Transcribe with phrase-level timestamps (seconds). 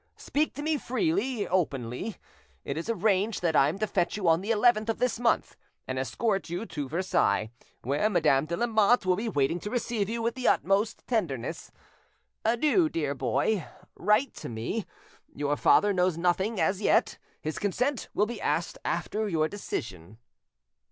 [0.17, 2.17] Speak to me freely, openly.
[2.65, 5.55] It is arranged that I am to fetch you on the 11th of this month,
[5.87, 7.51] and escort you to Versailles,
[7.83, 11.71] where Madame de Lamotte will be waiting to receive you with the utmost tenderness.
[12.43, 14.87] Adieu, dear boy; write to me.
[15.35, 20.17] Your father knows nothing as yet; his consent will be asked after your decision."